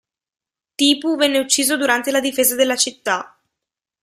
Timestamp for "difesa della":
2.19-2.75